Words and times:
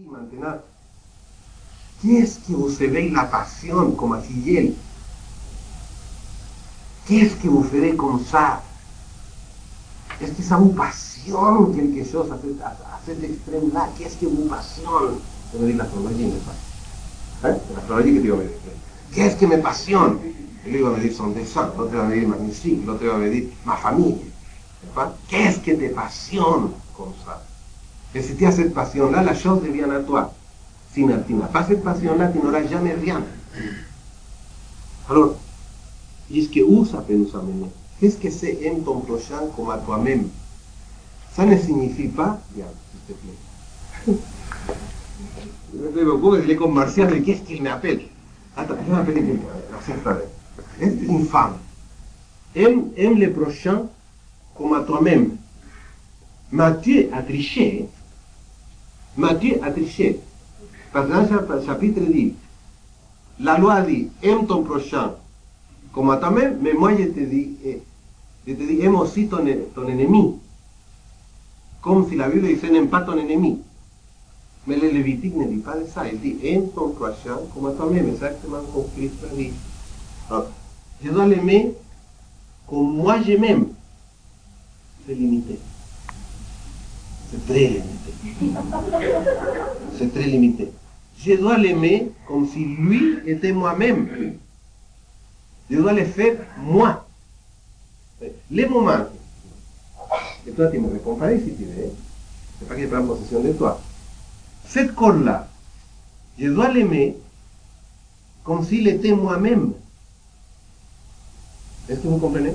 ici 0.00 0.08
maintenant, 0.10 0.58
qu'est-ce 2.02 2.38
que 2.38 2.52
vous 2.52 2.82
éveille 2.82 3.10
la 3.10 3.24
passion 3.24 3.92
comme 3.92 4.12
à 4.12 4.20
Fidel? 4.20 4.74
Qu'est-ce 7.06 7.34
que 7.36 7.48
vous 7.48 7.62
ferez 7.64 7.96
comme 7.96 8.24
ça 8.24 8.62
Est-ce 10.20 10.32
que 10.32 10.42
ça 10.42 10.56
vous 10.56 10.70
passionne 10.70 11.74
quelque 11.74 12.10
chose 12.10 12.30
à 12.30 12.38
cet, 12.40 12.60
à, 12.62 13.00
cet 13.04 13.22
extrême-là 13.22 13.88
Qu'est-ce 13.98 14.16
que 14.16 14.26
vous 14.26 14.48
passionne 14.48 15.18
Je 15.52 15.58
vais 15.58 15.66
dire 15.66 15.76
la 15.76 15.84
astrologie, 15.84 16.24
n'est 16.24 16.32
pas 16.32 17.48
hein? 17.48 17.56
L'astrologie 17.74 18.14
que 18.14 18.20
tu 18.20 18.28
vas 18.28 18.36
me 18.36 18.42
dire. 18.42 18.52
Qu'est-ce 19.12 19.36
que 19.36 19.46
me 19.46 19.60
passionne 19.60 20.18
Et 20.66 20.70
lui 20.70 20.82
va 20.82 20.90
me 20.90 21.00
dire 21.00 21.12
son 21.12 21.28
dessin, 21.28 21.72
l'autre 21.76 21.92
va 21.92 22.04
me 22.04 22.14
dire 22.14 22.28
ma 22.28 22.36
musique, 22.36 22.86
l'autre 22.86 23.04
va 23.04 23.18
me 23.18 23.30
dire 23.30 23.48
ma 23.66 23.76
famille. 23.76 24.18
Qu'est-ce 25.28 25.58
que 25.58 25.72
te 25.72 25.94
passionne 25.94 26.70
comme 26.96 27.12
ça 27.24 27.42
Et 28.14 28.22
si 28.22 28.36
tu 28.36 28.44
as 28.44 28.52
cette 28.52 28.74
passion-là, 28.74 29.22
la 29.22 29.34
chose 29.34 29.62
devient 29.62 29.84
à 29.84 30.00
toi. 30.00 30.34
Si 30.92 31.04
tu 31.26 31.34
n'as 31.34 31.46
pas 31.46 31.64
cette 31.64 31.84
passion-là, 31.84 32.28
tu 32.28 32.38
n'auras 32.38 32.66
jamais 32.66 32.94
rien. 32.94 33.22
Alors, 35.08 35.36
jusqu'à 36.30 36.62
où 36.62 36.84
ça 36.84 36.98
peut 36.98 37.14
nous 37.14 37.30
amener? 37.36 37.66
Qu'est-ce 38.00 38.16
que 38.16 38.30
c'est 38.30 38.58
aimer 38.62 38.80
ton 38.84 39.00
prochain 39.00 39.40
comme 39.54 39.70
à 39.70 39.78
toi-même? 39.78 40.28
Ça 41.32 41.44
ne 41.44 41.56
signifie 41.56 42.08
pas, 42.08 42.40
bien, 42.54 42.66
s'il 42.90 43.14
te 43.14 43.20
plaît. 43.20 44.18
Je 45.72 45.78
me 45.78 45.92
fais 45.92 46.04
beaucoup, 46.04 46.34
je 46.34 46.40
l'ai 46.40 46.56
comme 46.56 46.74
Martial, 46.74 47.08
mais 47.12 47.22
qu'est-ce 47.22 47.42
qu'il 47.42 47.62
m'appelle? 47.62 48.00
Attends, 48.56 48.74
je 48.80 48.90
vais 48.90 48.96
m'appeler 48.96 49.22
quelqu'un. 49.22 50.18
C'est 50.78 51.06
une 51.06 51.26
femme? 51.26 51.58
Aime, 52.56 52.86
aime 52.96 53.18
le 53.18 53.32
prochain 53.32 53.82
comme 54.56 54.74
à 54.74 54.80
toi-même. 54.80 55.36
Matthieu 56.50 57.08
a 57.12 57.22
triché. 57.22 57.88
Matthieu 59.16 59.58
a 59.62 59.70
triché. 59.70 60.20
Parce 60.92 61.08
que 61.08 61.52
le 61.52 61.64
chapitre 61.64 62.00
dit, 62.00 62.34
la 63.38 63.58
loi 63.58 63.80
dit, 63.82 64.08
aime 64.22 64.46
ton 64.46 64.62
prochain 64.62 65.14
comme 65.92 66.10
à 66.10 66.16
toi-même, 66.16 66.58
mais 66.60 66.72
moi 66.72 66.92
je 66.96 67.04
te 67.04 67.20
dis, 67.20 67.56
je 68.46 68.52
te 68.52 68.62
dis, 68.62 68.80
aime 68.80 68.96
aussi 68.96 69.28
ton, 69.28 69.46
ennemi. 69.46 70.36
Comme 71.80 72.08
si 72.08 72.16
la 72.16 72.28
Bible 72.28 72.46
disait, 72.46 72.70
n'aime 72.70 72.88
pas 72.88 73.00
ton 73.00 73.16
ennemi. 73.16 73.58
Mais 74.66 74.76
le 74.76 74.90
Lévitique 74.90 75.34
ne 75.36 75.46
dit 75.46 75.56
pas 75.56 75.74
ça. 75.92 76.06
Il 76.06 76.20
dit, 76.20 76.36
aime 76.44 76.68
ton 76.70 76.90
prochain 76.90 77.38
comme 77.54 77.66
à 77.66 77.72
toi-même, 77.72 78.08
exactement 78.08 78.58
comme 78.72 78.84
Christ 78.96 79.14
a 79.24 79.34
dit. 79.34 79.52
Alors, 80.28 80.46
je 81.02 81.10
dois 81.10 81.26
l'aimer 81.26 81.72
comme 82.68 82.96
moi 82.96 83.20
je 83.22 83.32
m'aime 83.32 83.66
c'est 85.06 85.14
limité. 85.14 85.58
C'est 87.30 87.46
très 87.46 87.66
limité. 87.66 88.12
C'est 89.98 90.12
très 90.12 90.24
limité. 90.24 90.72
Je 91.18 91.34
dois 91.34 91.58
l'aimer 91.58 92.10
comme 92.26 92.48
si 92.48 92.64
lui 92.64 93.18
était 93.26 93.52
moi-même. 93.52 94.34
Je 95.70 95.76
dois 95.76 95.92
le 95.92 96.04
faire 96.04 96.36
moi. 96.58 97.06
Les 98.50 98.66
moments 98.66 99.06
et 100.46 100.50
toi 100.52 100.68
tu 100.68 100.78
me 100.78 100.88
pas 100.98 101.30
si 101.38 101.54
tu 101.54 101.64
veux, 101.64 101.92
c'est 102.58 102.68
pas 102.68 102.74
que 102.74 102.82
je 102.82 102.86
prends 102.86 103.04
possession 103.04 103.42
de 103.42 103.52
toi. 103.52 103.80
Cette 104.66 104.94
corps-là, 104.94 105.48
je 106.38 106.48
dois 106.48 106.72
l'aimer 106.72 107.16
comme 108.42 108.64
s'il 108.64 108.88
était 108.88 109.12
moi-même. 109.12 109.72
Est-ce 111.88 112.00
que 112.00 112.08
vous 112.08 112.18
comprenez? 112.18 112.54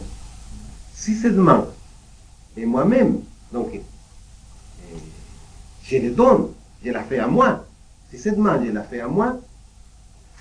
Si 0.94 1.16
cette 1.16 1.36
main 1.36 1.68
et 2.58 2.66
moi-même. 2.66 3.20
Donc, 3.52 3.80
je 5.88 5.98
le 5.98 6.12
donne, 6.12 6.48
je 6.84 6.92
la 6.92 7.04
fais 7.04 7.20
à 7.20 7.28
moi. 7.28 7.66
Si 8.12 8.18
cette 8.18 8.38
main, 8.38 8.62
je 8.64 8.72
la 8.72 8.84
fais 8.84 9.02
à 9.02 9.08
moi, 9.08 9.40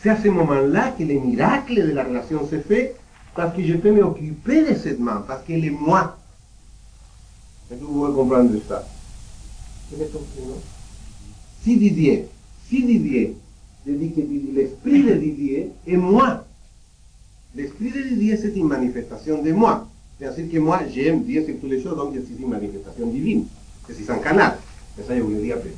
c'est 0.03 0.11
à 0.11 0.23
ce 0.23 0.29
moment-là 0.29 0.95
que 0.99 1.03
le 1.03 1.15
miracle 1.15 1.75
de 1.75 1.93
la 1.93 2.05
relation 2.05 2.47
se 2.49 2.59
fait 2.61 2.95
parce 3.35 3.55
que 3.57 3.63
je 3.63 3.75
peux 3.75 3.93
m'occuper 3.93 4.71
de 4.71 4.75
cette 4.77 5.01
main, 5.01 5.25
parce 5.27 5.45
qu'elle 5.45 5.65
est 5.65 5.71
moi. 5.71 6.17
Est-ce 7.71 7.81
que 7.81 7.85
vous 7.85 7.93
pouvez 7.93 8.13
comprendre 8.13 8.53
ça? 8.69 8.87
Si 11.63 11.77
Didier, 11.77 12.29
si 12.69 12.85
Didier, 12.85 13.37
je 13.87 13.93
dis 13.93 14.13
que 14.13 14.21
l'esprit 14.55 15.03
de 15.03 15.15
Didier 15.15 15.71
est 15.87 15.97
moi. 15.97 16.45
L'esprit 17.55 17.91
de 17.91 18.03
Didier, 18.03 18.37
c'est 18.37 18.55
une 18.55 18.69
manifestation 18.69 19.43
de 19.43 19.53
moi. 19.53 19.89
C'est-à-dire 20.19 20.51
que 20.51 20.59
moi, 20.59 20.81
j'aime 20.93 21.23
Dieu 21.25 21.45
sur 21.45 21.59
toutes 21.61 21.71
les 21.71 21.83
choses, 21.83 21.97
donc 21.97 22.15
je 22.15 22.21
suis 22.21 22.37
une 22.41 22.51
manifestation 22.51 23.07
divine. 23.07 23.47
Je 23.89 23.95
suis 23.95 24.11
un 24.11 24.19
canal. 24.19 24.59
Voulais 24.97 25.43
dire 25.43 25.57
après. 25.57 25.75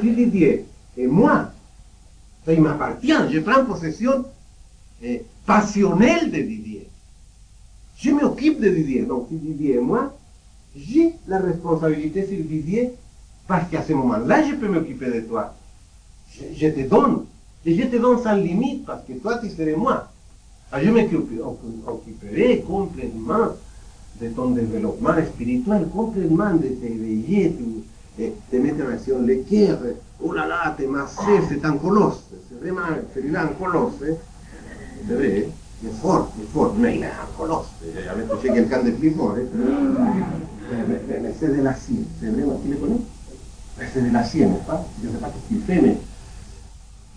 si 0.00 0.10
Didier 0.10 0.64
est 0.98 1.06
moi, 1.06 1.52
ça 2.44 2.52
il 2.52 2.60
m'appartient, 2.60 3.14
je 3.30 3.38
prends 3.38 3.64
possession 3.64 4.24
eh, 5.02 5.22
passionnelle 5.46 6.30
de 6.30 6.38
Didier. 6.38 6.88
Je 7.96 8.10
m'occupe 8.10 8.60
de 8.60 8.68
Didier. 8.68 9.02
Donc 9.02 9.28
si 9.30 9.36
Didier 9.36 9.76
est 9.76 9.80
moi, 9.80 10.12
j'ai 10.74 11.14
la 11.28 11.38
responsabilité 11.38 12.26
sur 12.26 12.38
Didier 12.38 12.92
parce 13.46 13.70
qu'à 13.70 13.82
ce 13.82 13.92
moment-là, 13.92 14.42
je 14.48 14.56
peux 14.56 14.68
m'occuper 14.68 15.12
de 15.12 15.20
toi. 15.20 15.54
Je, 16.56 16.68
te 16.68 16.88
donne. 16.88 17.26
Et 17.64 17.76
je 17.76 17.84
te 17.84 17.96
donne 17.96 18.20
sans 18.20 18.34
limite 18.34 18.84
parce 18.84 19.04
que 19.06 19.12
toi, 19.12 19.38
tu 19.38 19.48
serais 19.48 19.76
moi. 19.76 20.08
Ah, 20.72 20.82
je 20.82 20.90
m'occuperai 20.90 22.60
complètement 22.66 23.48
de 24.20 24.28
ton 24.28 24.50
développement 24.50 25.14
spirituel, 25.26 25.88
complètement 25.92 26.54
de 26.54 26.68
tes 26.68 26.88
veillées, 26.88 27.56
de, 28.18 28.24
de 28.52 28.58
mettre 28.62 28.84
en 28.86 28.92
action 28.92 29.20
le 29.22 29.36
cœur. 29.48 29.78
Oh 30.20 30.32
là 30.32 30.46
là, 30.46 30.74
t'es 30.76 30.86
massé, 30.86 31.40
c'est 31.48 31.64
un 31.64 31.76
colosse. 31.76 32.24
C'est 32.48 32.60
vraiment, 32.60 32.86
celui-là, 33.14 33.44
un 33.44 33.48
colosse. 33.48 33.94
Hein. 34.04 34.14
C'est 35.08 35.14
vrai, 35.14 35.48
il 35.82 35.88
est 35.88 35.92
fort, 35.92 36.32
il 36.38 36.44
est 36.44 36.48
fort, 36.48 36.74
mais 36.78 36.96
il 36.96 37.02
est 37.02 37.06
un 37.06 37.36
colosse. 37.36 37.66
J'avais 38.04 38.24
touché 38.24 38.52
quelqu'un 38.52 38.82
de 38.82 38.90
plus 38.92 39.10
fort. 39.10 39.34
Mais, 39.36 41.34
c'est 41.38 41.56
de 41.56 41.62
l'acier, 41.62 41.96
c'est 42.20 42.28
vraiment, 42.28 42.60
tu 42.64 42.70
le 42.70 42.76
connais 42.76 43.00
C'est 43.92 44.02
de 44.08 44.12
l'acier, 44.12 44.46
n'est-ce 44.46 44.66
pas 44.66 44.86
Je 45.02 45.08
ne 45.08 45.12
sais 45.12 45.18
pas 45.18 45.28
ce 45.28 45.48
qu'il 45.48 45.62
fait, 45.62 45.80
mais 45.82 45.96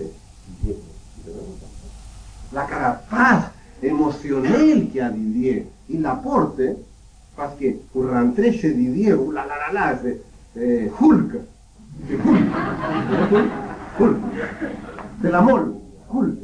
la 2.54 2.64
carapace 2.64 3.46
émotionnelle 3.82 4.90
qu'il 4.90 5.02
a 5.02 5.10
Didier, 5.10 5.68
il 5.90 6.02
l'apporte 6.02 6.62
parce 7.36 7.58
que 7.60 7.66
pour 7.92 8.10
rentrer 8.10 8.54
chez 8.54 8.74
Didier, 8.74 9.14
oh 9.14 9.32
là 9.32 9.46
là 9.46 9.56
là 9.58 9.74
là, 9.74 10.00
c'est 10.02 10.22
eh, 10.56 10.92
Hulk, 11.00 11.32
c'est 12.08 12.16
Hulk, 12.16 12.52
Hulk, 14.00 14.18
c'est 15.22 15.32
la 15.32 15.42
molle, 15.42 15.74
Hulk, 16.14 16.38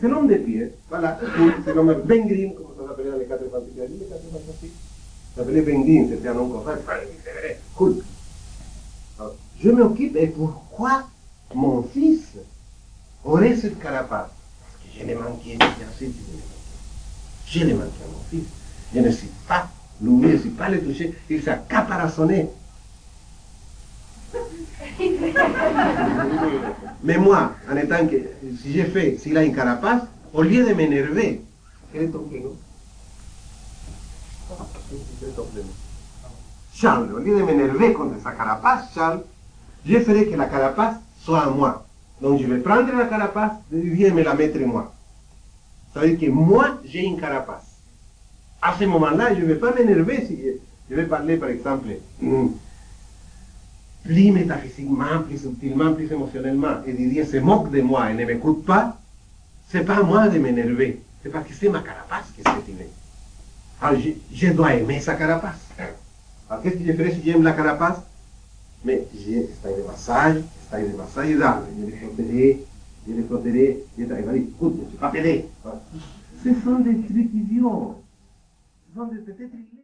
c'est 0.00 0.08
l'homme 0.08 0.28
de 0.28 0.34
pied, 0.34 0.72
voilà, 0.88 1.18
c'est 1.64 1.74
l'homme 1.74 1.94
Ben 2.04 2.26
Green, 2.26 2.54
comme 2.54 2.66
ça 2.78 2.88
s'appelait 2.88 3.10
dans 3.10 3.18
les 3.18 3.24
quatre 3.24 3.50
fantastiques, 3.50 3.98
les 4.00 4.06
quatre 4.06 4.22
s'appelait 5.34 5.62
Ben 5.62 5.82
Green, 5.82 6.08
c'était 6.10 6.28
un 6.28 6.34
nom 6.34 6.48
comme 6.48 6.64
ça, 6.64 6.78
Hulk. 7.80 8.02
Alors, 9.18 9.34
je 9.58 9.70
m'occupe, 9.70 10.14
et 10.16 10.26
pourquoi 10.26 11.04
mon 11.54 11.82
fils 11.82 12.34
aurait 13.24 13.56
cette 13.56 13.80
carapace. 13.80 14.35
Je 14.98 15.04
l'ai 15.04 15.14
manqué, 15.14 15.58
Je 17.46 17.58
l'ai 17.60 17.74
manqué 17.74 18.02
à 18.02 18.08
mon 18.10 18.22
fils. 18.30 18.46
Je 18.94 19.00
ne 19.00 19.10
suis 19.10 19.28
pas 19.46 19.68
l'oublier, 20.00 20.32
je 20.32 20.36
ne 20.36 20.40
suis 20.42 20.50
pas 20.50 20.68
le 20.68 20.80
toucher. 20.80 21.14
Il 21.28 21.42
s'est 21.42 21.58
caparaçonné. 21.68 22.48
Mais 27.02 27.18
moi, 27.18 27.52
en 27.70 27.76
étant 27.76 28.06
que, 28.06 28.16
si 28.62 28.72
j'ai 28.72 28.84
fait, 28.84 29.18
s'il 29.18 29.36
a 29.36 29.42
une 29.42 29.54
carapace, 29.54 30.02
au 30.32 30.42
lieu 30.42 30.66
de 30.66 30.72
m'énerver, 30.74 31.42
est 31.94 32.06
prénom 32.06 32.56
Charles, 36.74 37.12
au 37.12 37.18
lieu 37.18 37.38
de 37.38 37.42
m'énerver 37.42 37.92
contre 37.92 38.20
sa 38.22 38.32
carapace, 38.32 38.84
Charles, 38.94 39.22
je 39.86 39.98
ferai 40.00 40.26
que 40.26 40.36
la 40.36 40.46
carapace 40.46 40.96
soit 41.22 41.42
à 41.42 41.50
moi. 41.50 41.85
Donc 42.20 42.40
je 42.40 42.46
vais 42.46 42.58
prendre 42.58 42.92
la 42.96 43.06
carapace 43.06 43.52
Dieu 43.70 44.06
et 44.06 44.10
me 44.10 44.22
la 44.22 44.34
mettre 44.34 44.58
moi. 44.60 44.92
Ça 45.92 46.00
veut 46.00 46.10
dire 46.10 46.28
que 46.28 46.32
moi, 46.32 46.78
j'ai 46.84 47.04
une 47.04 47.18
carapace. 47.18 47.64
À 48.60 48.74
ce 48.78 48.84
moment-là, 48.84 49.34
je 49.34 49.40
ne 49.40 49.46
vais 49.46 49.56
pas 49.56 49.72
m'énerver 49.72 50.26
si 50.26 50.38
je, 50.90 50.94
vais 50.94 51.04
parler, 51.04 51.36
par 51.36 51.48
exemple, 51.48 51.88
hmm, 52.20 52.48
plus 54.04 54.30
métaphysiquement, 54.30 55.22
plus 55.26 55.38
subtilement, 55.38 55.94
plus 55.94 56.10
émotionnellement, 56.10 56.82
et 56.86 56.92
Didier 56.92 57.24
se 57.24 57.38
moque 57.38 57.70
de 57.70 57.80
moi 57.80 58.10
et 58.10 58.14
ne 58.14 58.24
m'écoute 58.24 58.64
pas, 58.64 58.98
c'est 59.68 59.84
pas 59.84 59.96
à 59.96 60.02
moi 60.02 60.28
de 60.28 60.38
m'énerver, 60.38 61.00
c'est 61.22 61.30
parce 61.30 61.46
que 61.46 61.54
c'est 61.54 61.68
ma 61.68 61.80
carapace 61.80 62.26
qui 62.34 62.42
s'est 62.42 62.62
tirée. 62.64 62.90
Alors 63.80 64.00
je, 64.00 64.10
je, 64.32 64.52
dois 64.52 64.74
aimer 64.74 65.00
sa 65.00 65.14
carapace. 65.14 65.58
Alors 66.48 66.62
qu'est-ce 66.62 66.76
que 66.76 66.86
je 66.86 66.92
ferai 66.92 67.12
si 67.12 67.22
j'aime 67.24 67.42
la 67.42 67.52
carapace? 67.52 67.98
Mais 68.86 69.04
j'ai 69.18 69.40
de 69.40 69.82
massage, 69.84 70.44
está 70.62 70.80
de 70.80 70.96
massage 70.96 71.26
ayudable, 71.26 71.66
je 71.76 71.86
les 71.86 71.96
protéger, 71.96 72.64
je 73.08 73.12
les 73.14 73.22
protéger, 73.22 73.84
je 73.98 74.04
les 74.04 74.08
protéger, 74.08 74.38
écoute, 74.38 74.74
je 74.78 74.94
ne 74.94 75.42
pas. 75.64 75.82
Ce 76.44 76.50
sont 76.62 76.78
des 76.78 76.94
trucs 77.00 77.34
idiots. 77.34 77.96
Ce 78.88 78.96
sont 78.96 79.06
des 79.08 79.18
peut-être 79.18 79.50